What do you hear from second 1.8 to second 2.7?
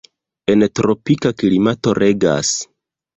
regas.